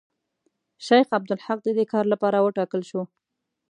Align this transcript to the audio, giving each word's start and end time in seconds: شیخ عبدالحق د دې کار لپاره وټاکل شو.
شیخ 0.85 1.07
عبدالحق 1.17 1.59
د 1.63 1.69
دې 1.77 1.85
کار 1.91 2.05
لپاره 2.13 2.37
وټاکل 2.41 2.81
شو. 2.89 3.01